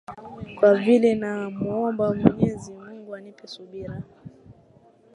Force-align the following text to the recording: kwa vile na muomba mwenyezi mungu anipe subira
kwa 0.55 0.75
vile 0.75 1.15
na 1.15 1.49
muomba 1.49 2.13
mwenyezi 2.13 2.71
mungu 2.71 3.15
anipe 3.15 3.47
subira 3.47 4.03